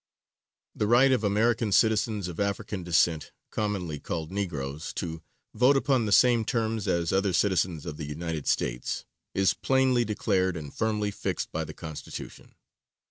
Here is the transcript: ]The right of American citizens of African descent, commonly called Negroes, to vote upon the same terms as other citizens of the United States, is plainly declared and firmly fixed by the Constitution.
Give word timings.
]The 0.81 0.87
right 0.87 1.11
of 1.11 1.23
American 1.23 1.71
citizens 1.71 2.27
of 2.27 2.39
African 2.39 2.81
descent, 2.83 3.31
commonly 3.51 3.99
called 3.99 4.31
Negroes, 4.31 4.93
to 4.93 5.21
vote 5.53 5.77
upon 5.77 6.07
the 6.07 6.11
same 6.11 6.43
terms 6.43 6.87
as 6.87 7.13
other 7.13 7.33
citizens 7.33 7.85
of 7.85 7.97
the 7.97 8.07
United 8.07 8.47
States, 8.47 9.05
is 9.35 9.53
plainly 9.53 10.03
declared 10.03 10.57
and 10.57 10.73
firmly 10.73 11.11
fixed 11.11 11.51
by 11.51 11.63
the 11.65 11.75
Constitution. 11.75 12.55